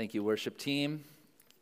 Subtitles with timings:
[0.00, 1.04] Thank you, worship team.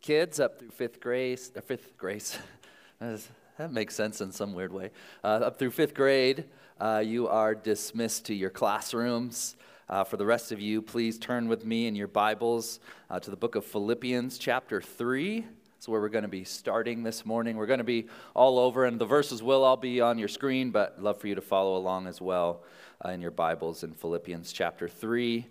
[0.01, 2.39] Kids up through fifth grade, uh, fifth grace.
[3.01, 4.93] that makes sense in some weird way.
[5.25, 6.45] Uh, up through fifth grade,
[6.81, 9.57] uh, you are dismissed to your classrooms.
[9.89, 12.79] Uh, for the rest of you, please turn with me in your Bibles
[13.11, 15.45] uh, to the book of Philippians, chapter 3.
[15.73, 17.57] That's where we're going to be starting this morning.
[17.57, 20.71] We're going to be all over, and the verses will all be on your screen,
[20.71, 22.63] but love for you to follow along as well
[23.05, 25.45] in your Bibles in Philippians chapter 3,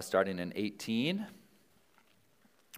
[0.00, 1.24] starting in 18.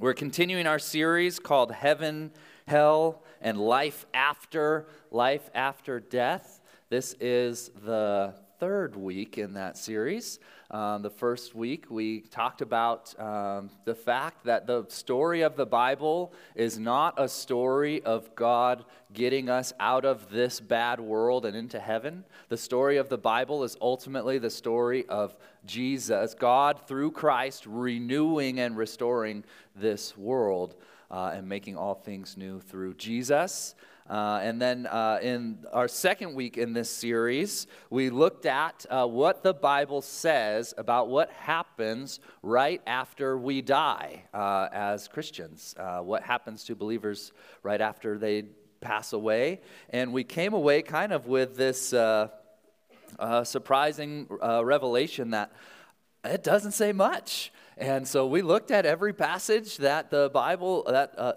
[0.01, 2.33] We're continuing our series called Heaven,
[2.67, 6.61] Hell, and Life After, Life After Death.
[6.89, 10.41] This is the third week in that series.
[10.73, 15.67] Um, the first week, we talked about um, the fact that the story of the
[15.67, 21.57] Bible is not a story of God getting us out of this bad world and
[21.57, 22.25] into heaven.
[22.49, 25.37] The story of the Bible is ultimately the story of
[25.67, 30.75] Jesus, God through Christ, renewing and restoring this world
[31.11, 33.75] uh, and making all things new through Jesus.
[34.09, 39.07] Uh, and then uh, in our second week in this series, we looked at uh,
[39.07, 46.01] what the Bible says about what happens right after we die uh, as Christians, uh,
[46.01, 48.43] what happens to believers right after they
[48.83, 49.63] pass away.
[49.89, 51.95] And we came away kind of with this
[53.19, 55.53] uh, surprising revelation that
[56.25, 57.53] it doesn't say much.
[57.77, 61.33] And so we looked at every passage that the Bible that, uh,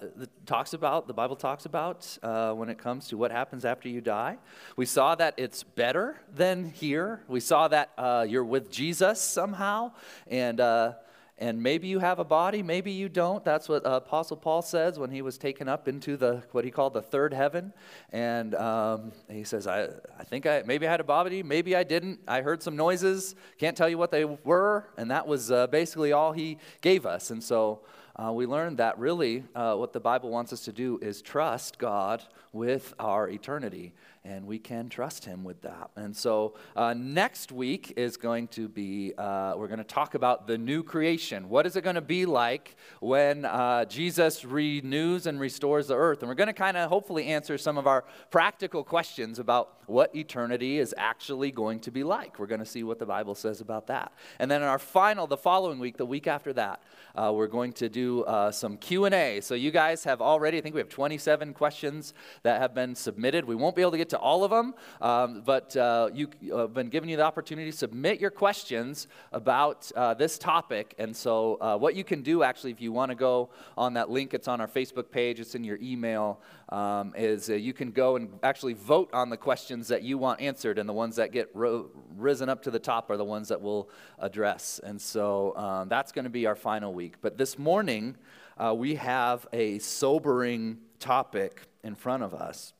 [0.45, 4.01] talks about, the Bible talks about uh, when it comes to what happens after you
[4.01, 4.37] die.
[4.75, 7.23] We saw that it's better than here.
[7.27, 9.93] We saw that uh, you're with Jesus somehow,
[10.27, 10.93] and uh,
[11.39, 13.45] and maybe you have a body, maybe you don't.
[13.45, 16.71] That's what uh, Apostle Paul says when he was taken up into the what he
[16.71, 17.73] called the third heaven.
[18.11, 21.83] And um, he says, I, I think I maybe I had a body, maybe I
[21.83, 22.21] didn't.
[22.27, 24.87] I heard some noises, can't tell you what they were.
[24.97, 27.29] And that was uh, basically all he gave us.
[27.29, 27.81] And so
[28.15, 31.77] uh, we learned that really uh, what the Bible wants us to do is trust
[31.77, 33.93] God with our eternity
[34.23, 35.89] and we can trust him with that.
[35.95, 40.47] And so uh, next week is going to be, uh, we're going to talk about
[40.47, 41.49] the new creation.
[41.49, 46.19] What is it going to be like when uh, Jesus renews and restores the earth?
[46.19, 50.13] And we're going to kind of hopefully answer some of our practical questions about what
[50.15, 52.39] eternity is actually going to be like.
[52.39, 54.11] We're going to see what the Bible says about that.
[54.39, 56.83] And then in our final, the following week, the week after that,
[57.15, 59.41] uh, we're going to do uh, some Q&A.
[59.41, 62.13] So you guys have already, I think we have 27 questions
[62.43, 63.45] that have been submitted.
[63.45, 66.59] We won't be able to get to all of them, um, but uh, you, have
[66.59, 70.95] uh, been giving you the opportunity to submit your questions about uh, this topic.
[70.97, 74.09] And so, uh, what you can do actually, if you want to go on that
[74.09, 77.91] link, it's on our Facebook page, it's in your email, um, is uh, you can
[77.91, 81.31] go and actually vote on the questions that you want answered, and the ones that
[81.31, 83.89] get ro- risen up to the top are the ones that we'll
[84.19, 84.79] address.
[84.83, 87.15] And so, um, that's going to be our final week.
[87.21, 88.17] But this morning,
[88.57, 92.73] uh, we have a sobering topic in front of us.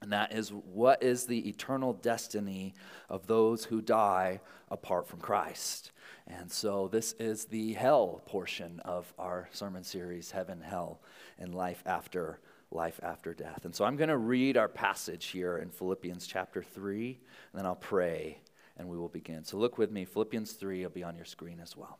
[0.00, 2.74] And that is what is the eternal destiny
[3.08, 5.90] of those who die apart from Christ.
[6.26, 11.00] And so this is the hell portion of our sermon series Heaven, Hell,
[11.38, 12.38] and Life After
[12.70, 13.64] Life After Death.
[13.64, 17.18] And so I'm going to read our passage here in Philippians chapter 3,
[17.52, 18.38] and then I'll pray
[18.78, 19.44] and we will begin.
[19.44, 20.04] So look with me.
[20.04, 21.98] Philippians 3 will be on your screen as well.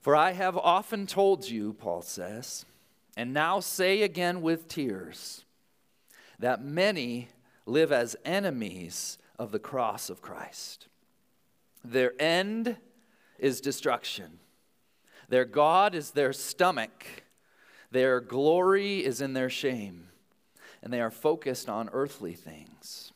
[0.00, 2.64] For I have often told you, Paul says,
[3.16, 5.44] and now say again with tears
[6.38, 7.28] that many
[7.64, 10.88] live as enemies of the cross of Christ.
[11.82, 12.76] Their end
[13.38, 14.38] is destruction,
[15.28, 17.24] their God is their stomach,
[17.90, 20.08] their glory is in their shame,
[20.82, 23.12] and they are focused on earthly things.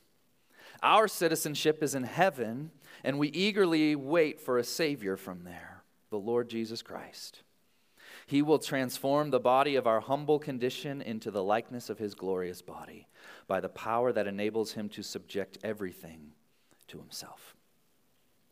[0.82, 2.70] Our citizenship is in heaven,
[3.04, 7.42] and we eagerly wait for a Savior from there, the Lord Jesus Christ.
[8.30, 12.62] He will transform the body of our humble condition into the likeness of his glorious
[12.62, 13.08] body
[13.48, 16.30] by the power that enables him to subject everything
[16.86, 17.56] to himself.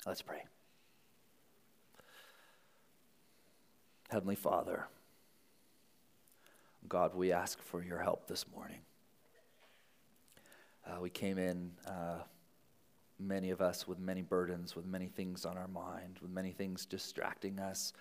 [0.05, 0.43] Let's pray.
[4.09, 4.89] Heavenly Father,
[6.89, 8.81] God, we ask for your help this morning.
[10.85, 12.23] Uh, we came in, uh,
[13.21, 16.85] many of us, with many burdens, with many things on our mind, with many things
[16.85, 17.93] distracting us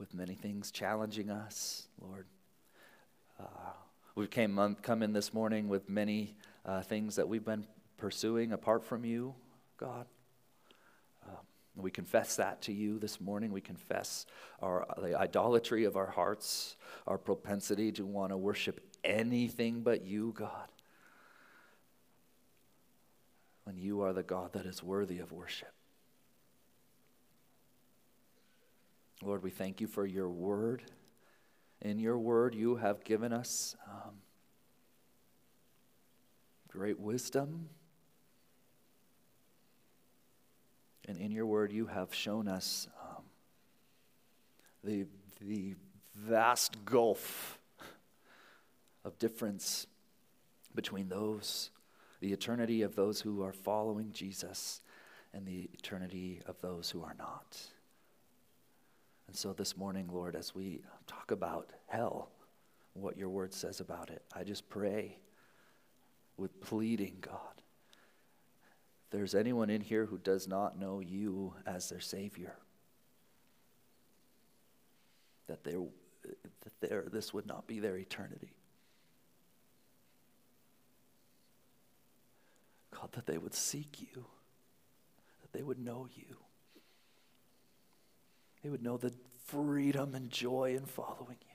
[0.00, 2.26] with many things challenging us, Lord.
[3.38, 3.44] Uh,
[4.14, 7.66] we came come in this morning with many uh, things that we've been
[7.98, 9.34] pursuing apart from you,
[9.76, 10.06] God.
[11.28, 11.36] Uh,
[11.76, 13.52] we confess that to you this morning.
[13.52, 14.24] We confess
[14.62, 16.76] our the idolatry of our hearts,
[17.06, 20.68] our propensity to want to worship anything but you, God.
[23.64, 25.74] When you are the God that is worthy of worship.
[29.22, 30.82] Lord, we thank you for your word.
[31.82, 34.12] In your word, you have given us um,
[36.68, 37.68] great wisdom.
[41.06, 43.24] And in your word, you have shown us um,
[44.82, 45.06] the,
[45.40, 45.74] the
[46.14, 47.58] vast gulf
[49.04, 49.86] of difference
[50.74, 51.70] between those,
[52.20, 54.80] the eternity of those who are following Jesus,
[55.34, 57.60] and the eternity of those who are not.
[59.30, 62.30] And so this morning, Lord, as we talk about hell,
[62.94, 65.18] what your word says about it, I just pray
[66.36, 67.36] with pleading, God.
[69.04, 72.56] If there's anyone in here who does not know you as their Savior,
[75.46, 75.76] that, they
[76.80, 78.50] that this would not be their eternity.
[82.90, 84.24] God, that they would seek you,
[85.42, 86.36] that they would know you.
[88.62, 89.12] They would know the
[89.46, 91.46] freedom and joy in following you.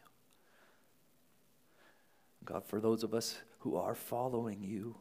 [2.45, 4.95] God, for those of us who are following you,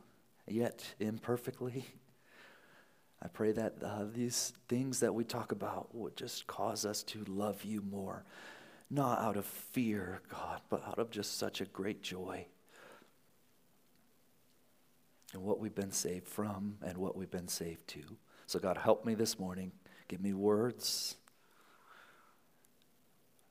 [0.46, 1.84] yet imperfectly,
[3.22, 7.24] I pray that uh, these things that we talk about would just cause us to
[7.24, 8.24] love you more.
[8.90, 12.46] Not out of fear, God, but out of just such a great joy.
[15.32, 18.02] And what we've been saved from and what we've been saved to.
[18.46, 19.72] So, God, help me this morning.
[20.06, 21.16] Give me words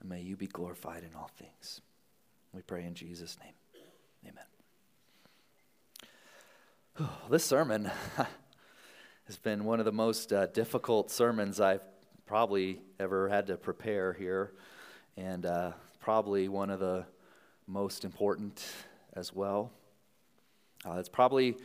[0.04, 1.82] and may you be glorified in all things.
[2.54, 3.54] We pray in Jesus' name.
[4.28, 4.44] Amen.
[7.30, 7.90] This sermon
[9.26, 11.82] has been one of the most uh, difficult sermons I've
[12.28, 14.52] probably ever had to prepare here,
[15.18, 17.06] and uh, probably one of the
[17.66, 18.64] most important
[19.14, 19.72] as well.
[20.86, 21.56] Uh, it's probably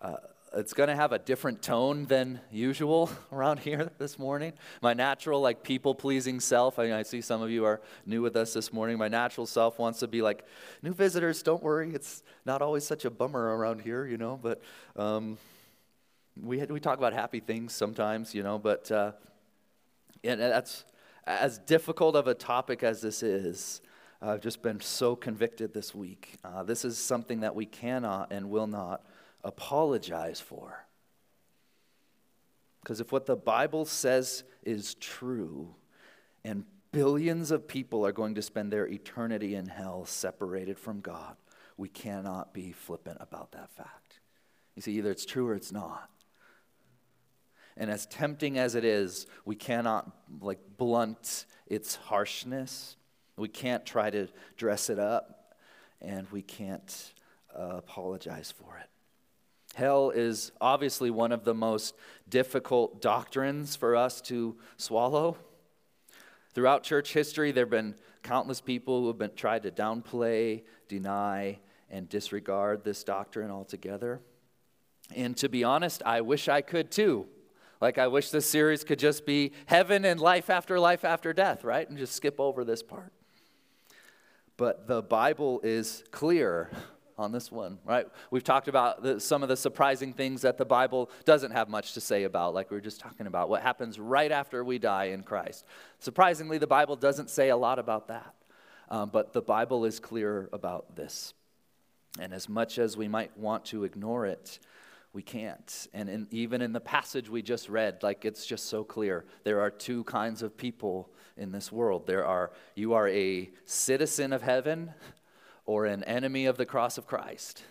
[0.00, 0.16] uh,
[0.52, 4.52] it's going to have a different tone than usual around here this morning.
[4.82, 8.36] My natural, like, people pleasing self, I, I, see some of you are new with
[8.36, 8.98] us this morning.
[8.98, 10.44] My natural self wants to be like,
[10.82, 11.94] new visitors, don't worry.
[11.94, 14.60] It's not always such a bummer around here, you know, but
[14.96, 15.38] um,
[16.40, 19.12] we, had, we talk about happy things sometimes, you know, but uh,
[20.24, 20.84] and that's
[21.26, 23.80] as difficult of a topic as this is.
[24.22, 26.36] I've just been so convicted this week.
[26.44, 29.02] Uh, this is something that we cannot and will not
[29.44, 30.86] apologize for.
[32.82, 35.74] Because if what the Bible says is true,
[36.44, 41.36] and billions of people are going to spend their eternity in hell separated from God,
[41.76, 44.20] we cannot be flippant about that fact.
[44.74, 46.10] You see, either it's true or it's not.
[47.76, 50.10] And as tempting as it is, we cannot
[50.40, 52.96] like blunt its harshness.
[53.36, 55.54] We can't try to dress it up,
[56.02, 57.14] and we can't
[57.56, 58.88] uh, apologize for it.
[59.74, 61.94] Hell is obviously one of the most
[62.28, 65.36] difficult doctrines for us to swallow.
[66.52, 71.58] Throughout church history, there have been countless people who have been tried to downplay, deny,
[71.88, 74.20] and disregard this doctrine altogether.
[75.14, 77.26] And to be honest, I wish I could too.
[77.80, 81.64] Like, I wish this series could just be heaven and life after life after death,
[81.64, 81.88] right?
[81.88, 83.12] And just skip over this part.
[84.56, 86.70] But the Bible is clear
[87.20, 88.06] on this one, right?
[88.30, 91.92] We've talked about the, some of the surprising things that the Bible doesn't have much
[91.94, 95.04] to say about, like we were just talking about, what happens right after we die
[95.04, 95.64] in Christ.
[95.98, 98.34] Surprisingly, the Bible doesn't say a lot about that,
[98.88, 101.34] um, but the Bible is clear about this.
[102.18, 104.58] And as much as we might want to ignore it,
[105.12, 105.88] we can't.
[105.92, 109.24] And in, even in the passage we just read, like it's just so clear.
[109.44, 112.06] There are two kinds of people in this world.
[112.06, 114.94] There are, you are a citizen of heaven
[115.70, 117.62] or an enemy of the cross of Christ.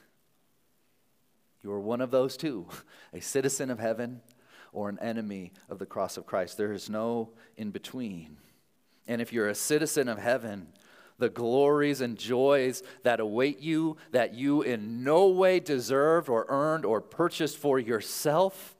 [1.61, 2.65] You are one of those two
[3.13, 4.21] a citizen of heaven
[4.71, 6.57] or an enemy of the cross of Christ.
[6.57, 8.37] There is no in between.
[9.05, 10.69] And if you're a citizen of heaven,
[11.17, 16.85] the glories and joys that await you, that you in no way deserved or earned
[16.85, 18.77] or purchased for yourself,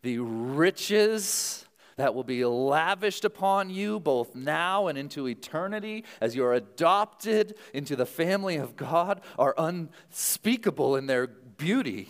[0.00, 1.66] the riches
[2.00, 7.94] that will be lavished upon you both now and into eternity as you're adopted into
[7.94, 12.08] the family of God are unspeakable in their beauty.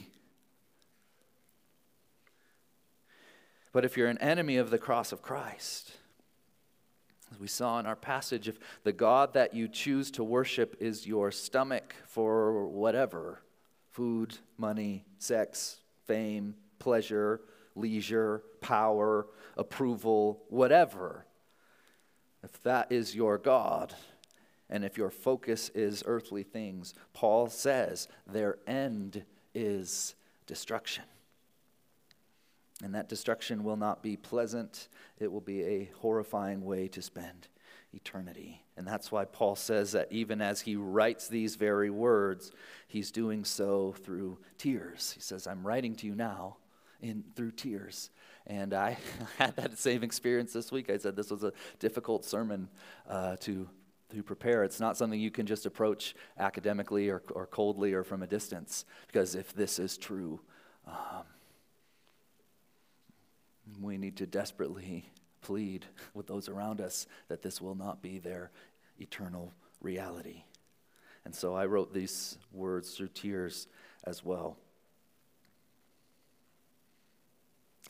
[3.73, 5.91] But if you're an enemy of the cross of Christ,
[7.33, 11.05] as we saw in our passage, if the God that you choose to worship is
[11.05, 13.43] your stomach for whatever
[13.91, 17.41] food, money, sex, fame, pleasure,
[17.75, 21.27] leisure, power, approval, whatever,
[22.43, 23.95] if that is your God,
[24.69, 29.25] and if your focus is earthly things, Paul says their end
[29.55, 30.15] is
[30.47, 31.05] destruction.
[32.83, 37.49] And that destruction will not be pleasant, it will be a horrifying way to spend
[37.93, 38.63] eternity.
[38.77, 42.53] And that's why Paul says that even as he writes these very words,
[42.89, 45.13] he's doing so through tears.
[45.13, 46.57] He says, I'm writing to you now
[47.03, 48.11] in through tears.
[48.47, 48.99] And I
[49.39, 50.91] had that same experience this week.
[50.91, 52.69] I said this was a difficult sermon
[53.09, 53.69] uh, to,
[54.13, 54.65] to prepare.
[54.65, 58.85] It's not something you can just approach academically or, or coldly or from a distance,
[59.07, 60.41] because if this is true,
[60.87, 61.25] um,
[63.81, 65.11] we need to desperately
[65.43, 68.51] plead with those around us that this will not be their
[68.99, 70.45] eternal reality.
[71.25, 73.69] And so I wrote these words through tears
[74.05, 74.57] as well.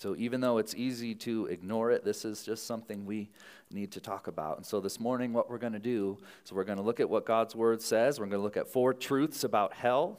[0.00, 3.28] So even though it's easy to ignore it, this is just something we
[3.70, 4.56] need to talk about.
[4.56, 7.10] And so this morning, what we're going to do is we're going to look at
[7.10, 8.18] what God's word says.
[8.18, 10.18] We're going to look at four truths about hell,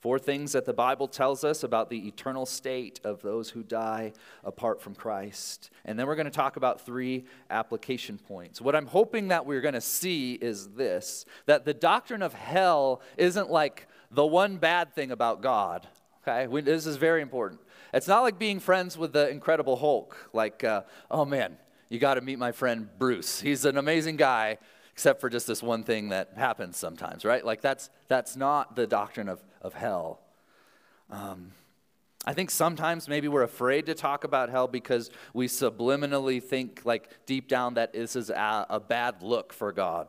[0.00, 4.12] four things that the Bible tells us about the eternal state of those who die
[4.44, 5.70] apart from Christ.
[5.86, 8.60] And then we're going to talk about three application points.
[8.60, 13.00] What I'm hoping that we're going to see is this that the doctrine of hell
[13.16, 15.88] isn't like the one bad thing about God.
[16.28, 16.60] Okay?
[16.60, 17.62] This is very important.
[17.92, 20.16] It's not like being friends with the Incredible Hulk.
[20.32, 21.56] Like, uh, oh man,
[21.88, 23.40] you got to meet my friend Bruce.
[23.40, 24.58] He's an amazing guy,
[24.92, 27.44] except for just this one thing that happens sometimes, right?
[27.44, 30.20] Like, that's, that's not the doctrine of, of hell.
[31.10, 31.52] Um,
[32.26, 37.08] I think sometimes maybe we're afraid to talk about hell because we subliminally think, like,
[37.24, 40.08] deep down, that this is a, a bad look for God.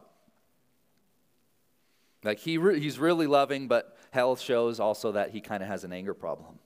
[2.23, 5.85] Like, he re- he's really loving, but hell shows also that he kind of has
[5.85, 6.59] an anger problem.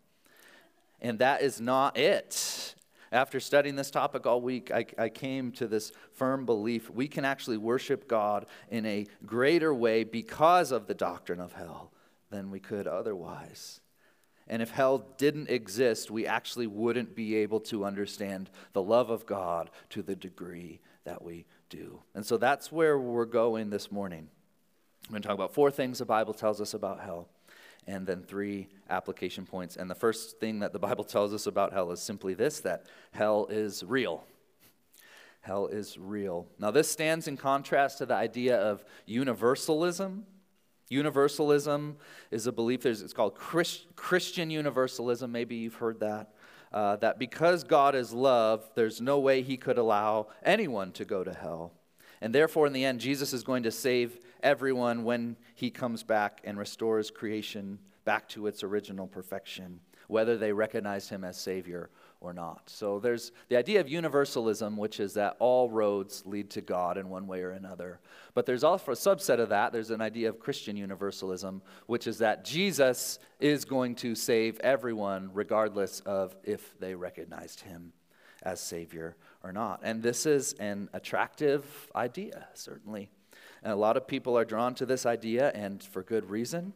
[1.04, 2.76] And that is not it.
[3.12, 7.26] After studying this topic all week, I, I, came to this firm belief we can
[7.26, 11.92] actually worship God in a greater way because of the doctrine of hell
[12.32, 13.82] than we could otherwise.
[14.48, 19.28] And if hell didn't exist, we actually wouldn't be able to understand the love of
[19.28, 22.00] God to the degree that we do.
[22.16, 24.30] And so that's where we're going this morning.
[25.06, 27.28] I'm going to talk about four things the Bible tells us about hell
[27.88, 29.76] and then three application points.
[29.76, 32.86] And the first thing that the Bible tells us about hell is simply this that
[33.12, 34.24] hell is real.
[35.42, 36.48] Hell is real.
[36.58, 40.26] Now, this stands in contrast to the idea of universalism.
[40.90, 41.98] Universalism
[42.32, 45.32] is a belief, there's, it's called Christ, Christian universalism.
[45.32, 46.34] Maybe you've heard that.
[46.72, 51.24] Uh, that because God is love, there's no way he could allow anyone to go
[51.24, 51.74] to hell.
[52.22, 56.42] And therefore, in the end, Jesus is going to save everyone when he comes back
[56.44, 62.34] and restores creation back to its original perfection, whether they recognize him as Savior or
[62.34, 62.70] not.
[62.70, 67.10] So there's the idea of universalism, which is that all roads lead to God in
[67.10, 68.00] one way or another.
[68.34, 69.72] But there's also a subset of that.
[69.74, 75.32] There's an idea of Christian universalism, which is that Jesus is going to save everyone
[75.34, 77.94] regardless of if they recognized him
[78.42, 79.82] as Savior or not.
[79.84, 83.10] And this is an attractive idea, certainly.
[83.64, 86.74] And a lot of people are drawn to this idea, and for good reason.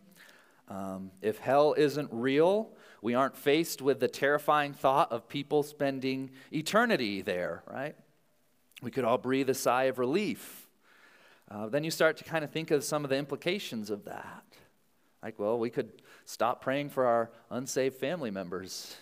[0.70, 2.70] Um, if hell isn't real,
[3.02, 7.96] we aren't faced with the terrifying thought of people spending eternity there, right?
[8.82, 10.68] We could all breathe a sigh of relief.
[11.50, 14.44] Uh, then you start to kind of think of some of the implications of that.
[15.24, 18.98] Like, well, we could stop praying for our unsaved family members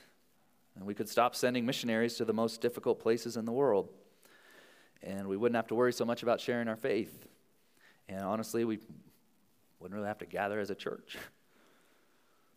[0.75, 3.89] and we could stop sending missionaries to the most difficult places in the world.
[5.01, 7.27] And we wouldn't have to worry so much about sharing our faith.
[8.07, 8.79] And honestly, we
[9.79, 11.17] wouldn't really have to gather as a church.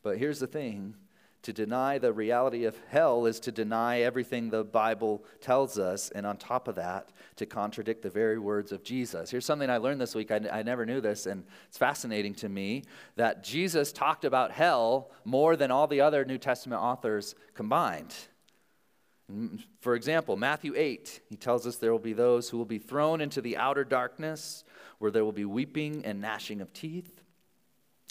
[0.03, 0.95] But here's the thing
[1.43, 6.27] to deny the reality of hell is to deny everything the Bible tells us, and
[6.27, 9.31] on top of that, to contradict the very words of Jesus.
[9.31, 10.31] Here's something I learned this week.
[10.31, 12.85] I, I never knew this, and it's fascinating to me
[13.17, 18.15] that Jesus talked about hell more than all the other New Testament authors combined.
[19.33, 22.79] Mm, for example, Matthew 8, he tells us there will be those who will be
[22.79, 24.65] thrown into the outer darkness,
[24.99, 27.21] where there will be weeping and gnashing of teeth.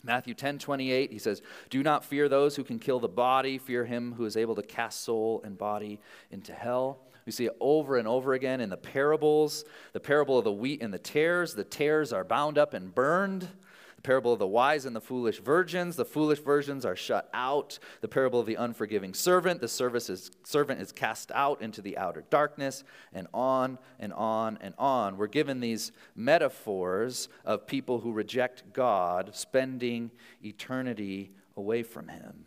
[0.04, 3.86] Matthew 10 28, he says, Do not fear those who can kill the body, fear
[3.86, 6.00] him who is able to cast soul and body
[6.32, 7.00] into hell.
[7.26, 10.82] We see it over and over again in the parables the parable of the wheat
[10.82, 11.54] and the tares.
[11.54, 13.50] The tares are bound up and burned.
[13.98, 15.96] The parable of the wise and the foolish virgins.
[15.96, 17.80] The foolish virgins are shut out.
[18.02, 19.60] The parable of the unforgiving servant.
[19.60, 24.76] The is, servant is cast out into the outer darkness, and on and on and
[24.78, 25.18] on.
[25.18, 30.12] We're given these metaphors of people who reject God, spending
[30.44, 32.46] eternity away from Him.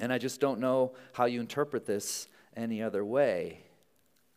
[0.00, 3.67] And I just don't know how you interpret this any other way.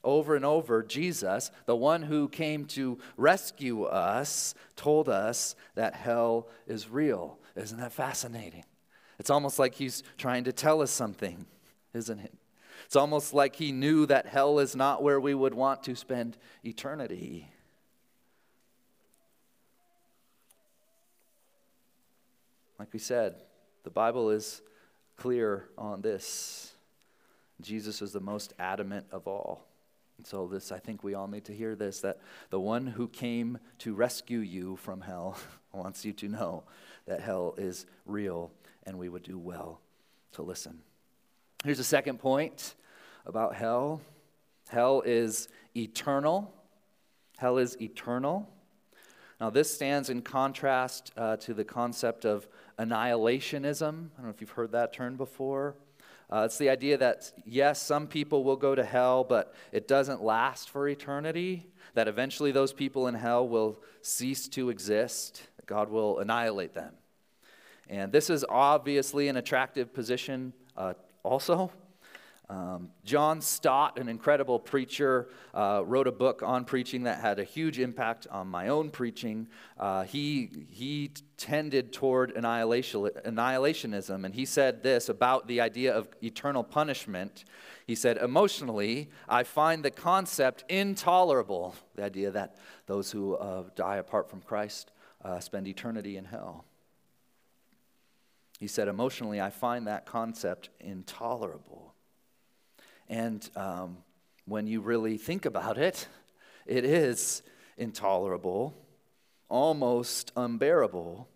[0.03, 6.47] Over and over, Jesus, the one who came to rescue us, told us that hell
[6.67, 7.37] is real.
[7.55, 8.65] Isn't that fascinating?
[9.19, 11.45] It's almost like he's trying to tell us something,
[11.93, 12.33] isn't it?
[12.85, 16.37] It's almost like he knew that hell is not where we would want to spend
[16.63, 17.47] eternity.
[22.79, 23.35] Like we said,
[23.83, 24.63] the Bible is
[25.15, 26.73] clear on this.
[27.61, 29.67] Jesus is the most adamant of all.
[30.21, 32.19] And so, this, I think we all need to hear this that
[32.51, 35.35] the one who came to rescue you from hell
[35.73, 36.61] wants you to know
[37.07, 38.51] that hell is real,
[38.83, 39.81] and we would do well
[40.33, 40.77] to listen.
[41.63, 42.75] Here's a second point
[43.25, 43.99] about hell
[44.69, 46.53] hell is eternal.
[47.39, 48.47] Hell is eternal.
[49.39, 52.47] Now, this stands in contrast uh, to the concept of
[52.77, 54.09] annihilationism.
[54.13, 55.77] I don't know if you've heard that term before.
[56.31, 60.23] Uh, it's the idea that, yes, some people will go to hell, but it doesn't
[60.23, 66.19] last for eternity, that eventually those people in hell will cease to exist, God will
[66.19, 66.93] annihilate them.
[67.89, 71.71] And this is obviously an attractive position uh, also.
[72.51, 77.45] Um, John Stott, an incredible preacher, uh, wrote a book on preaching that had a
[77.45, 79.47] huge impact on my own preaching.
[79.79, 86.09] Uh, he, he tended toward annihilation, annihilationism, and he said this about the idea of
[86.21, 87.45] eternal punishment.
[87.87, 93.95] He said, Emotionally, I find the concept intolerable, the idea that those who uh, die
[93.95, 94.91] apart from Christ
[95.23, 96.65] uh, spend eternity in hell.
[98.59, 101.90] He said, Emotionally, I find that concept intolerable.
[103.11, 103.97] And um,
[104.45, 106.07] when you really think about it,
[106.65, 107.43] it is
[107.77, 108.73] intolerable,
[109.49, 111.27] almost unbearable.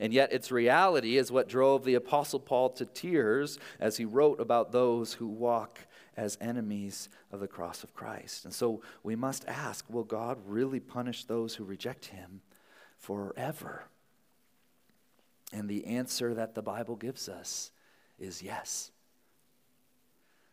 [0.00, 4.40] And yet, its reality is what drove the Apostle Paul to tears as he wrote
[4.40, 5.80] about those who walk
[6.16, 8.46] as enemies of the cross of Christ.
[8.46, 12.40] And so we must ask will God really punish those who reject him
[12.96, 13.84] forever?
[15.52, 17.70] And the answer that the Bible gives us
[18.18, 18.92] is yes.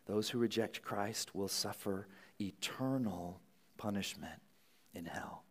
[0.06, 2.08] Those who reject Christ will suffer
[2.40, 3.40] eternal
[3.78, 4.42] punishment
[4.94, 5.44] in hell.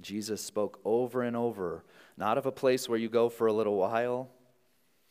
[0.00, 1.84] Jesus spoke over and over,
[2.16, 4.28] not of a place where you go for a little while.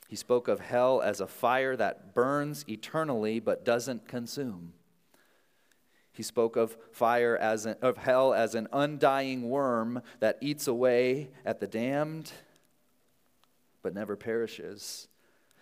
[0.08, 4.74] He spoke of hell as a fire that burns eternally but doesn't consume.
[6.14, 11.30] He spoke of fire as an, of hell as an undying worm that eats away
[11.46, 12.32] at the damned
[13.84, 15.08] but never perishes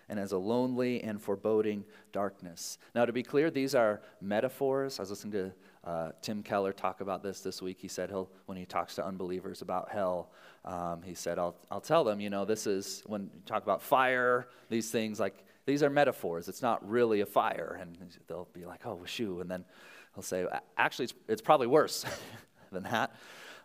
[0.10, 2.78] and as a lonely and foreboding darkness.
[2.94, 5.00] Now, to be clear, these are metaphors.
[5.00, 5.52] I was listening to
[5.90, 7.78] uh, Tim Keller talk about this this week.
[7.80, 10.32] He said he'll, when he talks to unbelievers about hell,
[10.64, 13.82] um, he said, I'll, I'll tell them, you know, this is when you talk about
[13.82, 16.48] fire, these things, like, these are metaphors.
[16.48, 17.78] It's not really a fire.
[17.80, 19.42] And they'll be like, oh, shoo.
[19.42, 19.66] And then
[20.14, 20.46] he'll say,
[20.78, 22.06] actually, it's, it's probably worse
[22.72, 23.16] than that.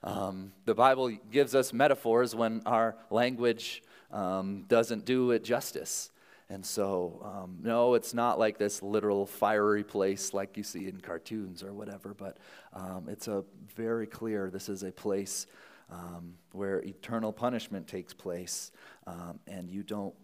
[0.03, 6.11] Um, the Bible gives us metaphors when our language um, doesn't do it justice.
[6.51, 11.01] And so, um, no, it's not like this literal fiery place like you see in
[11.01, 12.39] cartoons or whatever, but
[12.73, 13.45] um, it's a
[13.77, 15.47] very clear this is a place
[15.93, 18.73] um, where eternal punishment takes place,
[19.07, 20.15] um, and you don't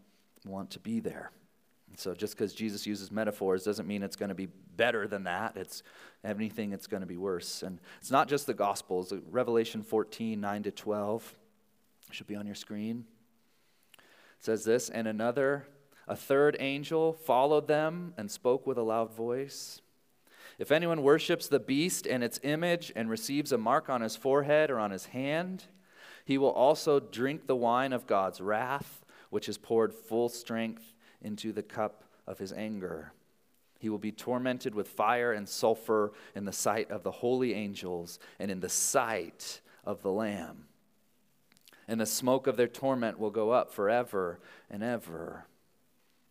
[0.45, 1.31] want to be there.
[1.89, 5.25] And so, just because Jesus uses metaphors doesn't mean it's going to be better than
[5.25, 5.57] that.
[5.57, 5.85] It's
[6.25, 7.63] anything, it's going to be worse.
[7.63, 9.13] And it's not just the Gospels.
[9.31, 11.37] Revelation 14, 9 to 12
[12.11, 13.05] should be on your screen.
[13.97, 15.67] It says this, and another
[16.09, 19.81] a third angel followed them and spoke with a loud voice.
[20.59, 24.71] If anyone worships the beast and its image and receives a mark on his forehead
[24.71, 25.65] or on his hand,
[26.25, 31.53] he will also drink the wine of God's wrath, which is poured full strength into
[31.53, 33.13] the cup of his anger.
[33.79, 38.19] He will be tormented with fire and sulfur in the sight of the holy angels
[38.39, 40.67] and in the sight of the Lamb.
[41.87, 44.41] And the smoke of their torment will go up forever
[44.71, 45.47] and ever.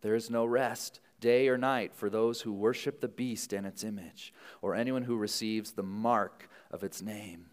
[0.05, 3.83] There is no rest, day or night, for those who worship the beast and its
[3.83, 7.47] image, or anyone who receives the mark of its name.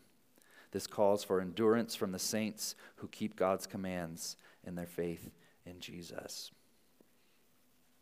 [0.71, 4.37] This calls for endurance from the saints who keep God's commands
[4.67, 5.31] in their faith
[5.65, 6.51] in Jesus.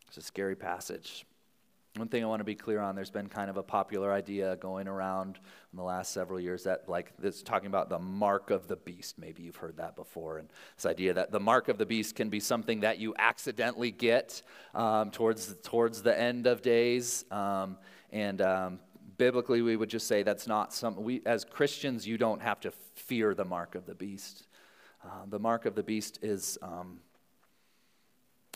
[0.09, 1.25] It's a scary passage.
[1.97, 4.55] One thing I want to be clear on there's been kind of a popular idea
[4.55, 5.39] going around
[5.73, 9.19] in the last several years that, like, this talking about the mark of the beast.
[9.19, 10.37] Maybe you've heard that before.
[10.37, 13.91] And this idea that the mark of the beast can be something that you accidentally
[13.91, 14.41] get
[14.73, 17.25] um, towards, towards the end of days.
[17.29, 17.77] Um,
[18.09, 18.79] and um,
[19.17, 22.71] biblically, we would just say that's not something, we, as Christians, you don't have to
[22.95, 24.47] fear the mark of the beast.
[25.03, 26.99] Uh, the mark of the beast is um,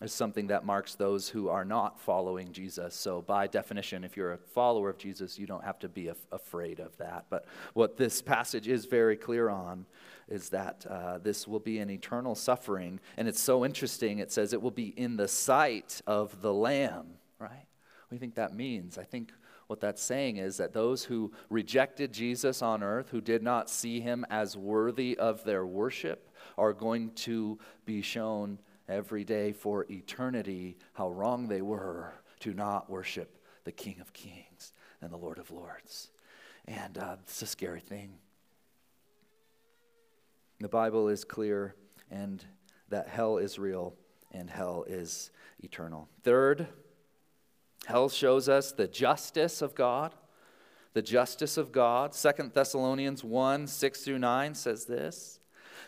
[0.02, 2.94] is something that marks those who are not following Jesus.
[2.96, 6.18] So, by definition, if you're a follower of Jesus, you don't have to be af-
[6.34, 7.26] afraid of that.
[7.30, 9.86] But what this passage is very clear on
[10.28, 13.00] is that uh, this will be an eternal suffering.
[13.16, 14.20] And it's so interesting.
[14.20, 17.08] It says it will be in the sight of the Lamb,
[17.40, 17.50] right?
[17.52, 18.98] What do you think that means?
[18.98, 19.32] I think
[19.68, 24.00] what that's saying is that those who rejected Jesus on earth, who did not see
[24.00, 30.78] him as worthy of their worship, are going to be shown every day for eternity
[30.94, 35.52] how wrong they were to not worship the King of Kings and the Lord of
[35.52, 36.10] Lords.
[36.66, 38.14] And uh, it's a scary thing.
[40.60, 41.76] The Bible is clear
[42.10, 42.44] and
[42.90, 43.96] that hell is real
[44.32, 45.32] and hell is
[45.64, 46.08] eternal.
[46.24, 46.68] Third,
[47.86, 50.16] hell shows us the justice of God.
[50.94, 52.14] The justice of God.
[52.14, 55.40] Second Thessalonians 1 6 through 9 says this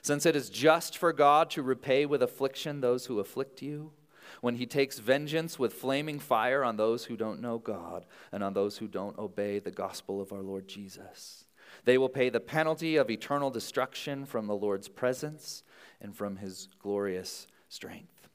[0.08, 3.92] Since it is just for God to repay with affliction those who afflict you,
[4.40, 8.54] when he takes vengeance with flaming fire on those who don't know God and on
[8.54, 11.44] those who don't obey the gospel of our Lord Jesus.
[11.84, 15.62] They will pay the penalty of eternal destruction from the Lord's presence
[16.00, 18.30] and from his glorious strength.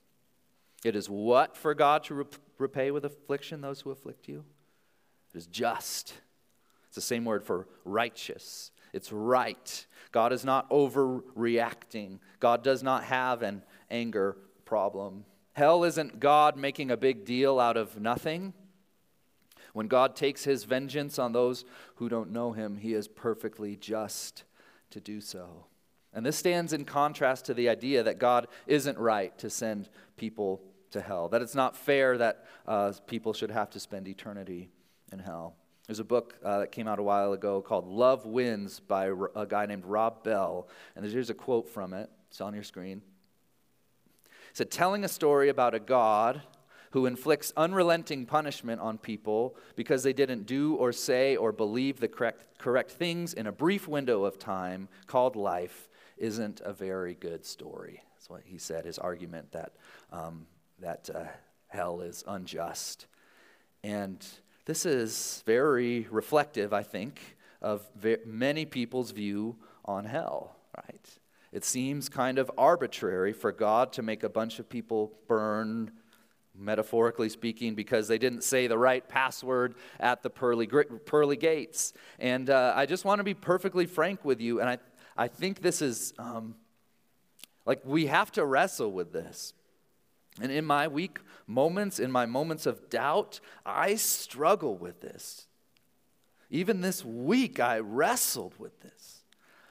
[0.84, 2.26] It is what for God to
[2.58, 4.44] repay with affliction those who afflict you?
[5.32, 6.12] It is just.
[6.88, 8.72] It's the same word for righteous.
[8.92, 9.86] It's right.
[10.10, 12.18] God is not overreacting.
[12.40, 15.24] God does not have an anger problem.
[15.54, 18.54] Hell isn't God making a big deal out of nothing.
[19.72, 21.64] When God takes his vengeance on those
[21.96, 24.44] who don't know him, he is perfectly just
[24.90, 25.66] to do so.
[26.12, 30.62] And this stands in contrast to the idea that God isn't right to send people
[30.90, 34.68] to hell, that it's not fair that uh, people should have to spend eternity
[35.10, 35.56] in hell.
[35.86, 39.46] There's a book uh, that came out a while ago called Love Wins by a
[39.46, 40.68] guy named Rob Bell.
[40.94, 42.08] And here's a quote from it.
[42.30, 43.02] It's on your screen.
[44.24, 46.42] It said, Telling a story about a God
[46.92, 52.08] who inflicts unrelenting punishment on people because they didn't do or say or believe the
[52.08, 57.44] correct, correct things in a brief window of time called life isn't a very good
[57.44, 58.02] story.
[58.14, 59.72] That's what he said, his argument that,
[60.12, 60.46] um,
[60.80, 61.24] that uh,
[61.68, 63.06] hell is unjust.
[63.82, 64.24] And
[64.64, 67.88] this is very reflective, I think, of
[68.24, 71.08] many people's view on hell, right?
[71.52, 75.92] It seems kind of arbitrary for God to make a bunch of people burn
[76.54, 81.94] metaphorically speaking, because they didn't say the right password at the pearly, pearly gates.
[82.18, 84.78] And uh, I just want to be perfectly frank with you, and I,
[85.16, 86.54] I think this is um,
[87.64, 89.54] like we have to wrestle with this.
[90.40, 95.46] And in my weak moments, in my moments of doubt, I struggle with this.
[96.50, 99.20] Even this week, I wrestled with this.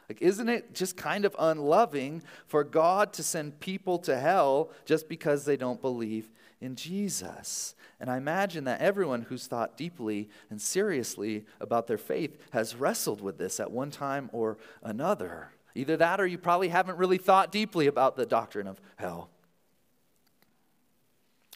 [0.09, 5.07] Like, isn't it just kind of unloving for God to send people to hell just
[5.07, 6.29] because they don't believe
[6.61, 7.75] in Jesus.
[7.99, 13.21] And I imagine that everyone who's thought deeply and seriously about their faith has wrestled
[13.21, 15.51] with this at one time or another.
[15.75, 19.29] Either that or you probably haven't really thought deeply about the doctrine of hell.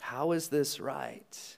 [0.06, 1.58] How is this right?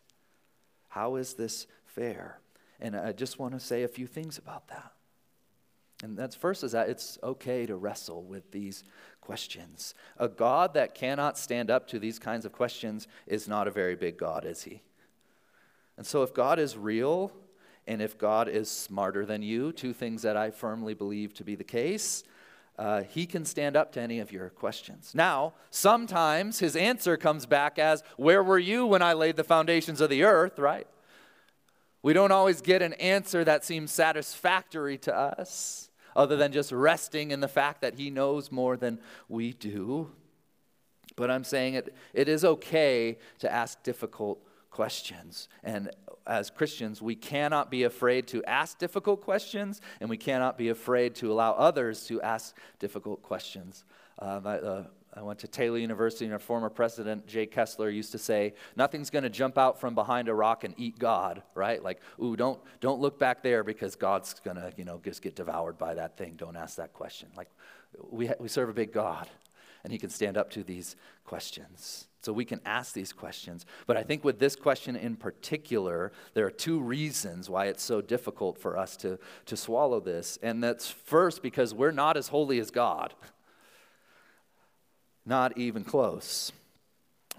[0.87, 2.39] How is this fair?
[2.79, 4.93] And I just want to say a few things about that.
[6.01, 8.85] And that's first is that it's okay to wrestle with these
[9.19, 9.93] questions.
[10.17, 13.95] A God that cannot stand up to these kinds of questions is not a very
[13.95, 14.81] big God, is he?
[15.97, 17.33] And so if God is real
[17.85, 21.55] and if God is smarter than you, two things that I firmly believe to be
[21.55, 22.23] the case,
[22.77, 25.13] uh, he can stand up to any of your questions.
[25.15, 29.99] Now, sometimes his answer comes back as, Where were you when I laid the foundations
[29.99, 30.87] of the earth, right?
[32.03, 37.31] We don't always get an answer that seems satisfactory to us other than just resting
[37.31, 40.11] in the fact that He knows more than we do.
[41.15, 44.39] But I'm saying it, it is okay to ask difficult
[44.77, 45.49] questions.
[45.63, 45.89] And
[46.27, 51.15] as Christians, we cannot be afraid to ask difficult questions, and we cannot be afraid
[51.15, 53.85] to allow others to ask difficult questions.
[54.21, 54.83] Uh, uh,
[55.15, 59.09] I went to Taylor University, and our former president, Jay Kessler, used to say, Nothing's
[59.09, 61.81] going to jump out from behind a rock and eat God, right?
[61.81, 65.35] Like, ooh, don't, don't look back there because God's going to, you know, just get
[65.35, 66.35] devoured by that thing.
[66.37, 67.29] Don't ask that question.
[67.35, 67.49] Like,
[68.11, 69.27] we, ha- we serve a big God,
[69.83, 72.09] and he can stand up to these questions.
[72.27, 73.65] So we can ask these questions.
[73.85, 78.01] But I think with this question in particular, there are two reasons why it's so
[78.01, 80.37] difficult for us to, to swallow this.
[80.43, 83.13] And that's first because we're not as holy as God.
[85.25, 86.51] Not even close.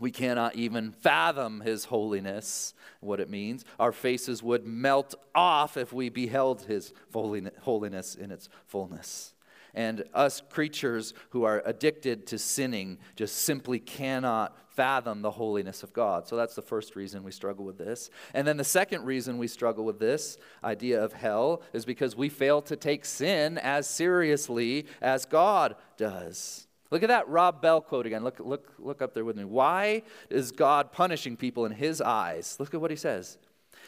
[0.00, 3.66] We cannot even fathom his holiness, what it means.
[3.78, 9.34] Our faces would melt off if we beheld his holiness in its fullness.
[9.74, 15.92] And us creatures who are addicted to sinning just simply cannot fathom the holiness of
[15.92, 16.28] God.
[16.28, 18.10] So that's the first reason we struggle with this.
[18.32, 22.28] And then the second reason we struggle with this idea of hell is because we
[22.28, 26.68] fail to take sin as seriously as God does.
[26.92, 28.22] Look at that Rob Bell quote again.
[28.22, 29.44] Look, look, look up there with me.
[29.44, 32.56] Why is God punishing people in his eyes?
[32.60, 33.36] Look at what he says.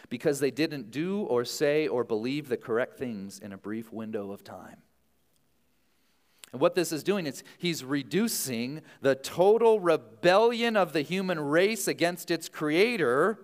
[0.09, 4.33] because they didn't do or say or believe the correct things in a brief window
[4.33, 4.77] of time.
[6.53, 11.87] And what this is doing is he's reducing the total rebellion of the human race
[11.87, 13.39] against its creator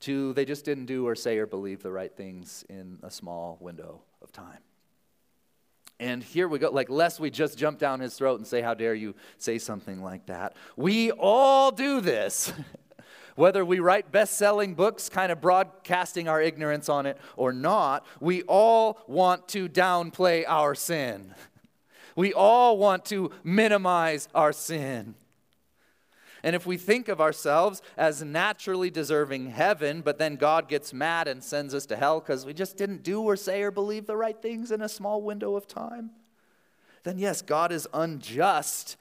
[0.00, 3.58] to they just didn't do or say or believe the right things in a small
[3.60, 4.58] window of time.
[6.00, 8.74] And here we go, like, lest we just jump down his throat and say, How
[8.74, 10.56] dare you say something like that?
[10.76, 12.52] We all do this.
[13.38, 18.04] Whether we write best selling books, kind of broadcasting our ignorance on it or not,
[18.18, 21.36] we all want to downplay our sin.
[22.16, 25.14] We all want to minimize our sin.
[26.42, 31.28] And if we think of ourselves as naturally deserving heaven, but then God gets mad
[31.28, 34.16] and sends us to hell because we just didn't do or say or believe the
[34.16, 36.10] right things in a small window of time,
[37.04, 38.96] then yes, God is unjust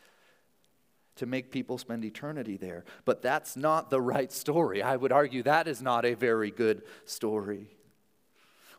[1.18, 2.86] to make people spend eternity there.
[3.06, 4.82] But that's not the right story.
[4.82, 7.78] I would argue that is not a very good story.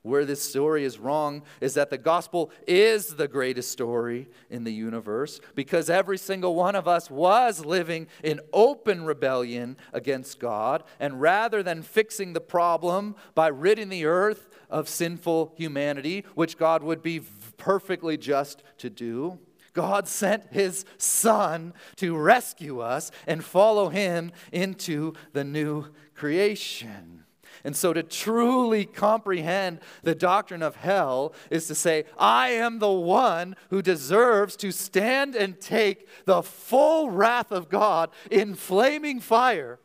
[0.03, 4.73] Where this story is wrong is that the gospel is the greatest story in the
[4.73, 10.85] universe because every single one of us was living in open rebellion against God.
[11.01, 16.83] And rather than fixing the problem by ridding the earth of sinful humanity, which God
[16.83, 17.21] would be
[17.57, 19.39] perfectly just to do,
[19.73, 27.25] God sent his son to rescue us and follow him into the new creation.
[27.65, 32.91] And so, to truly comprehend the doctrine of hell is to say, I am the
[32.91, 39.81] one who deserves to stand and take the full wrath of God in flaming fire.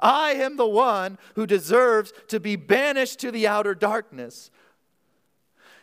[0.00, 4.50] I am the one who deserves to be banished to the outer darkness.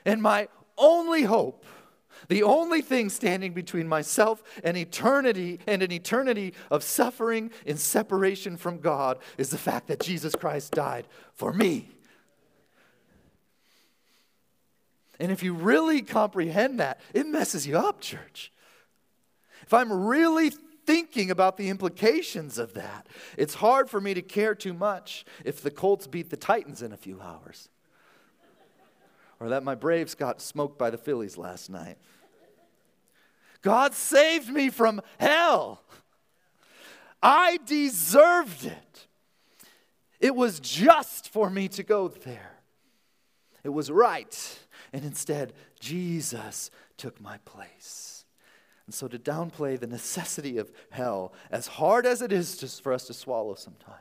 [0.06, 1.66] And my only hope
[2.28, 8.58] the only thing standing between myself and eternity and an eternity of suffering in separation
[8.58, 11.90] from God is the fact that Jesus Christ died for me.
[15.20, 18.52] And if you really comprehend that, it messes you up, church.
[19.62, 20.52] If I'm really
[20.86, 25.62] thinking about the implications of that, it's hard for me to care too much if
[25.62, 27.70] the Colts beat the Titans in a few hours
[29.44, 31.98] or that my Braves got smoked by the Phillies last night.
[33.62, 35.84] God saved me from hell.
[37.22, 39.08] I deserved it.
[40.22, 42.54] It was just for me to go there.
[43.66, 44.60] It was right.
[44.94, 48.24] And instead, Jesus took my place.
[48.86, 52.94] And so, to downplay the necessity of hell, as hard as it is just for
[52.94, 53.98] us to swallow sometimes,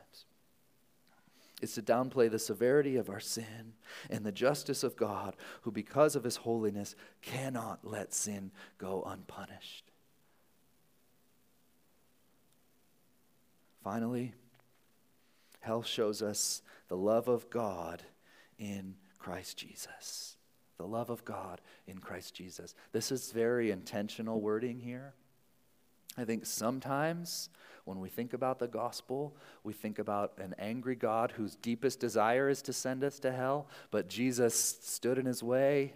[1.63, 3.73] is to downplay the severity of our sin
[4.09, 9.85] and the justice of God, who, because of his holiness, cannot let sin go unpunished.
[13.83, 14.33] Finally,
[15.61, 18.03] hell shows us the love of God
[18.59, 20.37] in Christ Jesus.
[20.77, 22.75] The love of God in Christ Jesus.
[22.91, 25.13] This is very intentional wording here.
[26.17, 27.49] I think sometimes
[27.85, 32.49] when we think about the gospel, we think about an angry God whose deepest desire
[32.49, 35.93] is to send us to hell, but Jesus stood in his way.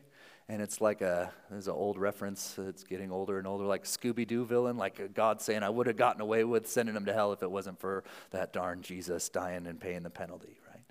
[0.49, 4.25] And it's like a, there's an old reference, it's getting older and older, like Scooby
[4.25, 7.33] Doo villain, like God saying, I would have gotten away with sending him to hell
[7.33, 10.83] if it wasn't for that darn Jesus dying and paying the penalty, right?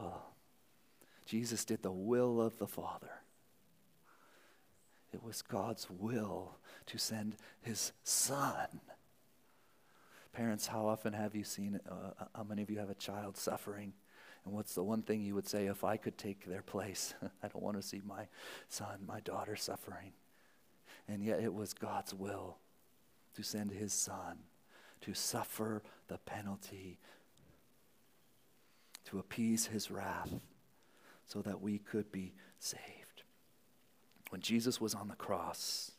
[0.00, 0.22] Oh.
[1.24, 3.12] Jesus did the will of the Father.
[5.12, 8.80] It was God's will to send his son
[10.32, 13.92] Parents, how often have you seen, uh, how many of you have a child suffering?
[14.44, 17.14] And what's the one thing you would say, if I could take their place?
[17.42, 18.28] I don't want to see my
[18.68, 20.12] son, my daughter suffering.
[21.08, 22.58] And yet it was God's will
[23.34, 24.38] to send his son
[25.00, 26.98] to suffer the penalty,
[29.06, 30.32] to appease his wrath,
[31.26, 32.99] so that we could be saved.
[34.30, 35.92] When Jesus was on the cross,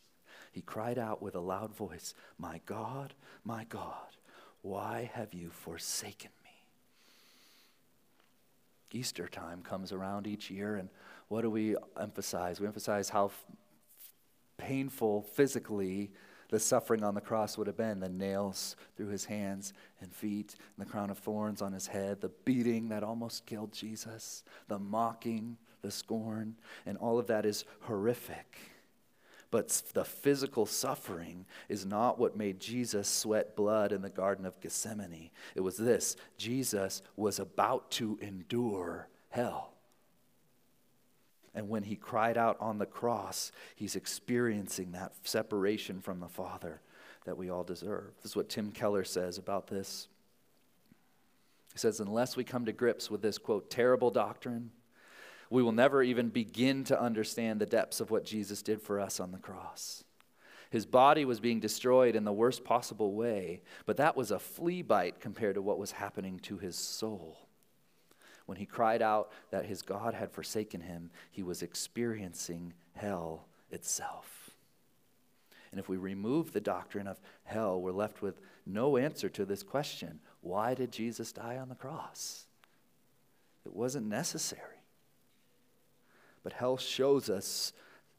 [0.50, 3.14] he cried out with a loud voice, My God,
[3.44, 4.16] my God,
[4.62, 6.50] why have you forsaken me?
[8.98, 10.88] Easter time comes around each year, and
[11.28, 12.60] what do we emphasize?
[12.60, 13.44] We emphasize how f-
[14.58, 16.10] painful physically
[16.50, 20.54] the suffering on the cross would have been the nails through his hands and feet,
[20.76, 24.78] and the crown of thorns on his head, the beating that almost killed Jesus, the
[24.78, 28.58] mocking, the scorn, and all of that is horrific.
[29.50, 34.58] But the physical suffering is not what made Jesus sweat blood in the Garden of
[34.60, 35.30] Gethsemane.
[35.54, 39.74] It was this Jesus was about to endure hell.
[41.54, 46.80] And when he cried out on the cross, he's experiencing that separation from the Father
[47.26, 48.12] that we all deserve.
[48.22, 50.08] This is what Tim Keller says about this.
[51.74, 54.70] He says, unless we come to grips with this, quote, terrible doctrine,
[55.52, 59.20] we will never even begin to understand the depths of what Jesus did for us
[59.20, 60.02] on the cross.
[60.70, 64.80] His body was being destroyed in the worst possible way, but that was a flea
[64.80, 67.36] bite compared to what was happening to his soul.
[68.46, 74.52] When he cried out that his God had forsaken him, he was experiencing hell itself.
[75.70, 79.62] And if we remove the doctrine of hell, we're left with no answer to this
[79.62, 82.46] question why did Jesus die on the cross?
[83.66, 84.81] It wasn't necessary.
[86.42, 87.72] But hell shows us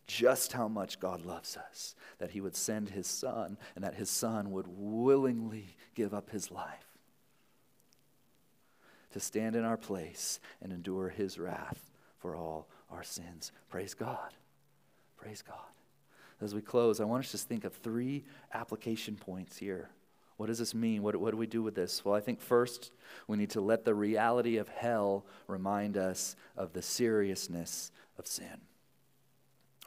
[0.07, 4.09] just how much God loves us, that he would send his son, and that his
[4.09, 6.93] son would willingly give up his life
[9.12, 13.51] to stand in our place and endure his wrath for all our sins.
[13.69, 14.33] Praise God.
[15.17, 15.57] Praise God.
[16.41, 19.89] As we close, I want us to think of three application points here.
[20.43, 21.03] What does this mean?
[21.03, 22.03] What, what do we do with this?
[22.03, 22.91] Well, I think first
[23.29, 28.60] we need to let the reality of hell remind us of the seriousness of sin.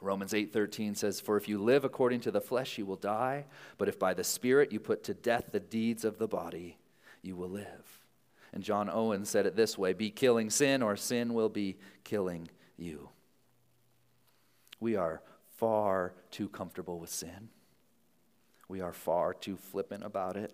[0.01, 3.45] Romans 8:13 says for if you live according to the flesh you will die
[3.77, 6.79] but if by the spirit you put to death the deeds of the body
[7.21, 7.99] you will live.
[8.51, 12.49] And John Owen said it this way be killing sin or sin will be killing
[12.77, 13.09] you.
[14.79, 15.21] We are
[15.57, 17.49] far too comfortable with sin.
[18.67, 20.53] We are far too flippant about it.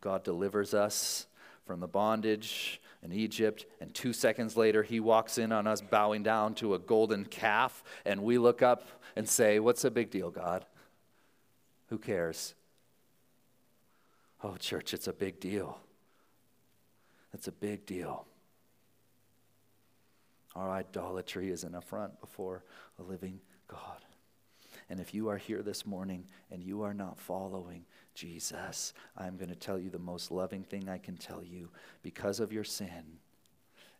[0.00, 1.26] God delivers us
[1.64, 6.22] from the bondage in Egypt, and two seconds later, he walks in on us bowing
[6.22, 10.30] down to a golden calf, and we look up and say, What's the big deal,
[10.30, 10.64] God?
[11.88, 12.54] Who cares?
[14.44, 15.78] Oh, church, it's a big deal.
[17.32, 18.26] It's a big deal.
[20.54, 22.62] Our idolatry is an affront before
[22.98, 24.04] a living God.
[24.92, 29.48] And if you are here this morning and you are not following Jesus, I'm going
[29.48, 31.70] to tell you the most loving thing I can tell you.
[32.02, 33.16] Because of your sin,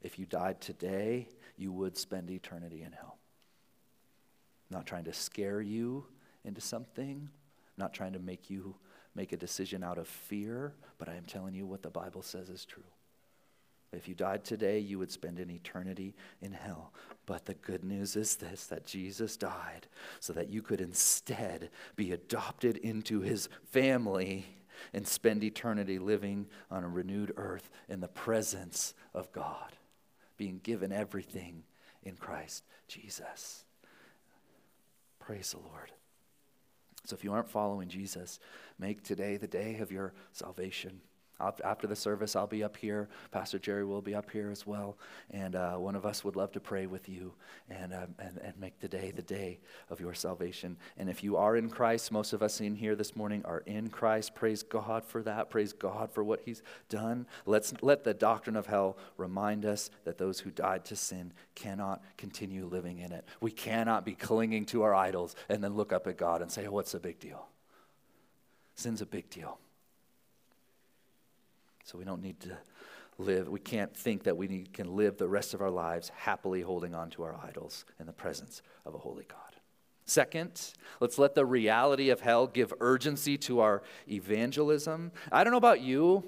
[0.02, 3.16] if you died today, you would spend eternity in hell.
[4.70, 6.04] I'm not trying to scare you
[6.44, 8.74] into something, I'm not trying to make you
[9.14, 12.50] make a decision out of fear, but I am telling you what the Bible says
[12.50, 12.91] is true.
[13.92, 16.92] If you died today, you would spend an eternity in hell.
[17.26, 19.86] But the good news is this that Jesus died
[20.18, 24.46] so that you could instead be adopted into his family
[24.92, 29.76] and spend eternity living on a renewed earth in the presence of God,
[30.36, 31.62] being given everything
[32.02, 33.64] in Christ Jesus.
[35.20, 35.92] Praise the Lord.
[37.04, 38.40] So if you aren't following Jesus,
[38.78, 41.00] make today the day of your salvation
[41.64, 43.08] after the service, I'll be up here.
[43.30, 44.96] Pastor Jerry will be up here as well.
[45.30, 47.32] And uh, one of us would love to pray with you
[47.68, 50.76] and, um, and, and make the day the day of your salvation.
[50.96, 53.88] And if you are in Christ, most of us in here this morning are in
[53.88, 54.34] Christ.
[54.34, 55.50] Praise God for that.
[55.50, 57.26] Praise God for what He's done.
[57.46, 62.02] Let's let the doctrine of hell remind us that those who died to sin cannot
[62.16, 63.24] continue living in it.
[63.40, 66.66] We cannot be clinging to our idols and then look up at God and say,
[66.66, 67.46] oh, what's the big deal?
[68.74, 69.58] Sin's a big deal.
[71.84, 72.56] So we don't need to
[73.18, 76.62] live, we can't think that we need, can live the rest of our lives happily
[76.62, 79.38] holding on to our idols in the presence of a holy God.
[80.04, 85.12] Second, let's let the reality of hell give urgency to our evangelism.
[85.30, 86.24] I don't know about you.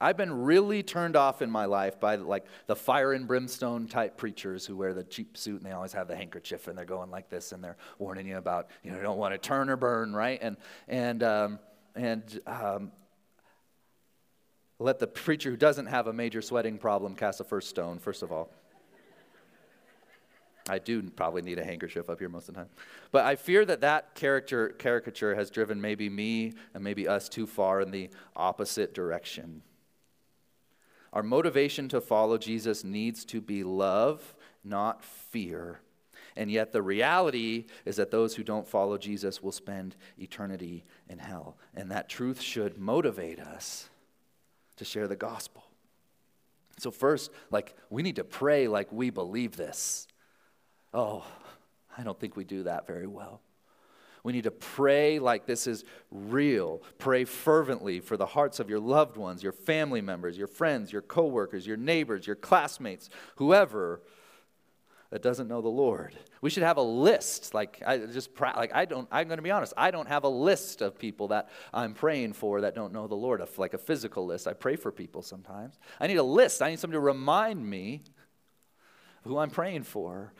[0.00, 4.16] I've been really turned off in my life by like the fire and brimstone type
[4.16, 7.10] preachers who wear the cheap suit and they always have the handkerchief and they're going
[7.10, 10.12] like this and they're warning you about you know don't want to turn or burn
[10.12, 10.56] right and
[10.88, 11.58] and um,
[11.94, 12.90] and um,
[14.82, 18.22] let the preacher who doesn't have a major sweating problem cast the first stone, first
[18.22, 18.50] of all.
[20.68, 22.70] I do probably need a handkerchief up here most of the time.
[23.10, 27.46] But I fear that that character, caricature has driven maybe me and maybe us too
[27.46, 29.62] far in the opposite direction.
[31.12, 35.80] Our motivation to follow Jesus needs to be love, not fear.
[36.36, 41.18] And yet, the reality is that those who don't follow Jesus will spend eternity in
[41.18, 41.58] hell.
[41.74, 43.90] And that truth should motivate us
[44.82, 45.64] to share the gospel.
[46.78, 50.08] So, first, like, we need to pray like we believe this.
[50.92, 51.24] Oh,
[51.96, 53.40] I don't think we do that very well.
[54.24, 56.82] We need to pray like this is real.
[56.98, 61.02] Pray fervently for the hearts of your loved ones, your family members, your friends, your
[61.02, 64.00] coworkers, your neighbors, your classmates, whoever
[65.12, 66.14] that doesn't know the Lord.
[66.40, 67.52] We should have a list.
[67.52, 69.06] Like I just like I don't.
[69.12, 69.74] I'm going to be honest.
[69.76, 73.14] I don't have a list of people that I'm praying for that don't know the
[73.14, 73.46] Lord.
[73.58, 74.48] Like a physical list.
[74.48, 75.78] I pray for people sometimes.
[76.00, 76.62] I need a list.
[76.62, 78.04] I need somebody to remind me
[79.24, 80.32] who I'm praying for.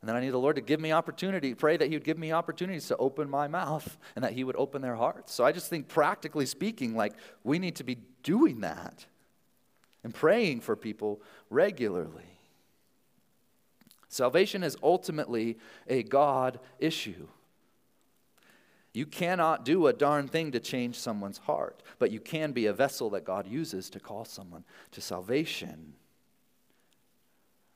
[0.00, 2.18] And then I need the Lord to give me opportunity, pray that He would give
[2.18, 5.32] me opportunities to open my mouth and that He would open their hearts.
[5.32, 7.12] So I just think, practically speaking, like
[7.44, 9.06] we need to be doing that
[10.02, 12.35] and praying for people regularly.
[14.16, 17.28] Salvation is ultimately a God issue.
[18.94, 22.72] You cannot do a darn thing to change someone's heart, but you can be a
[22.72, 25.92] vessel that God uses to call someone to salvation.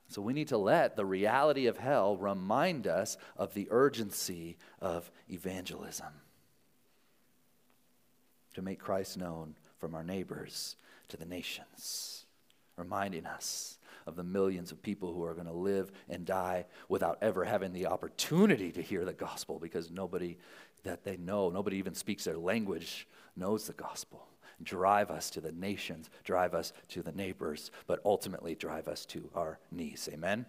[0.09, 5.11] So we need to let the reality of hell remind us of the urgency of
[5.29, 6.15] evangelism.
[8.55, 10.77] To make Christ known from our neighbors
[11.09, 12.25] to the nations,
[12.79, 13.77] reminding us
[14.07, 17.73] of the millions of people who are going to live and die without ever having
[17.73, 20.37] the opportunity to hear the gospel because nobody
[20.85, 24.27] that they know, nobody even speaks their language, knows the gospel.
[24.63, 29.31] Drive us to the nations, drive us to the neighbors, but ultimately drive us to
[29.35, 30.09] our knees.
[30.13, 30.45] Amen?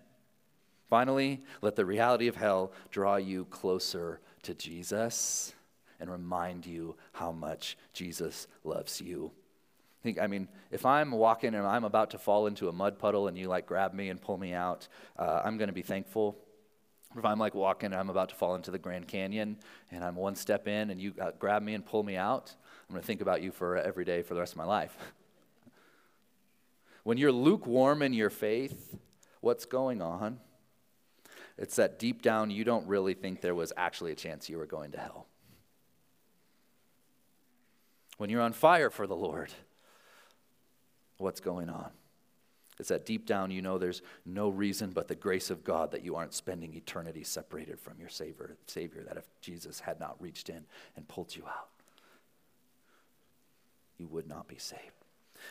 [0.90, 5.54] Finally, let the reality of hell draw you closer to Jesus
[6.02, 9.32] and remind you how much Jesus loves you.
[10.04, 13.28] Think, I mean, if I'm walking and I'm about to fall into a mud puddle
[13.28, 14.88] and you like grab me and pull me out,
[15.18, 16.38] uh, I'm going to be thankful.
[17.16, 19.58] If I'm like walking and I'm about to fall into the Grand Canyon
[19.92, 22.56] and I'm one step in and you uh, grab me and pull me out,
[22.90, 24.96] I'm going to think about you for every day for the rest of my life.
[27.04, 28.98] when you're lukewarm in your faith,
[29.42, 30.40] what's going on?
[31.58, 34.66] It's that deep down you don't really think there was actually a chance you were
[34.66, 35.28] going to hell.
[38.18, 39.52] When you're on fire for the Lord,
[41.22, 41.92] what's going on.
[42.80, 46.04] It's that deep down you know there's no reason but the grace of God that
[46.04, 50.50] you aren't spending eternity separated from your Savior, Savior that if Jesus had not reached
[50.50, 50.66] in
[50.96, 51.70] and pulled you out,
[53.98, 55.01] you would not be saved.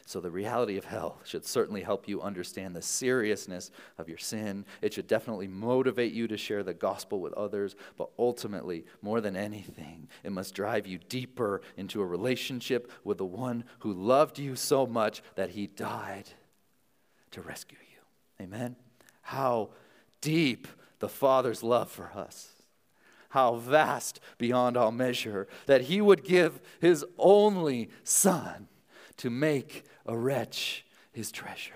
[0.06, 4.64] So, the reality of hell should certainly help you understand the seriousness of your sin.
[4.82, 7.76] It should definitely motivate you to share the gospel with others.
[7.96, 13.24] But ultimately, more than anything, it must drive you deeper into a relationship with the
[13.24, 16.30] one who loved you so much that he died
[17.32, 18.44] to rescue you.
[18.44, 18.76] Amen?
[19.22, 19.70] How
[20.20, 20.66] deep
[20.98, 22.50] the Father's love for us
[23.30, 28.68] how vast beyond all measure, that he would give his only Son
[29.20, 31.74] to make a wretch his treasure.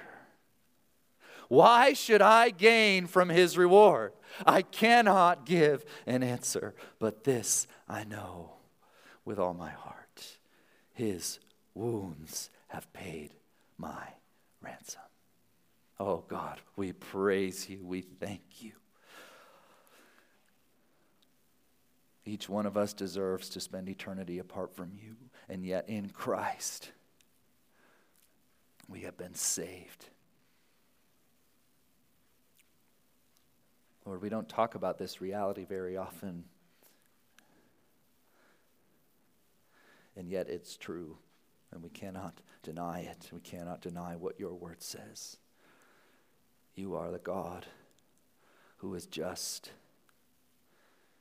[1.49, 4.13] Why should I gain from his reward?
[4.47, 8.55] I cannot give an answer, but this I know
[9.27, 10.39] with all my heart.
[10.95, 11.39] His
[11.75, 13.35] wounds have paid
[13.77, 14.09] my
[14.63, 15.03] ransom.
[16.01, 17.85] Oh God, we praise you.
[17.85, 18.73] We thank you.
[22.25, 25.15] Each one of us deserves to spend eternity apart from you,
[25.47, 26.91] and yet in Christ,
[28.89, 30.07] we have been saved.
[34.05, 36.45] Lord, we don't talk about this reality very often.
[40.17, 41.17] And yet it's true,
[41.73, 43.31] and we cannot deny it.
[43.33, 45.39] We cannot deny what your word says.
[46.75, 47.67] You are the God
[48.77, 49.71] who is just.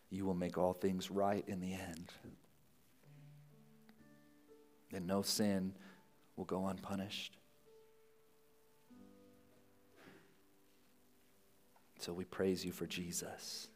[0.09, 2.11] You will make all things right in the end.
[4.93, 5.73] And no sin
[6.35, 7.37] will go unpunished.
[12.03, 13.69] So we praise you for Jesus.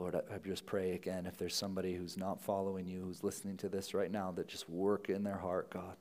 [0.00, 3.68] Lord, I, just pray again if there's somebody who's not following you, who's listening to
[3.68, 5.94] this right now, that just work in their heart, God.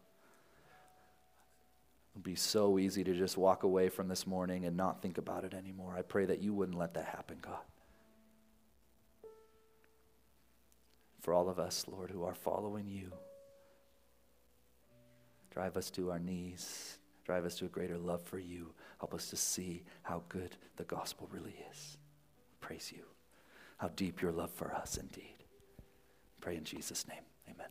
[2.15, 5.43] It'd be so easy to just walk away from this morning and not think about
[5.43, 5.93] it anymore.
[5.95, 7.61] I pray that you wouldn't let that happen, God.
[11.21, 13.11] For all of us, Lord, who are following you,
[15.51, 16.97] drive us to our knees,
[17.27, 18.73] drive us to a greater love for you.
[18.99, 21.97] Help us to see how good the gospel really is.
[22.61, 23.03] Praise you.
[23.77, 25.43] How deep your love for us indeed.
[26.39, 27.23] Pray in Jesus' name.
[27.49, 27.67] Amen.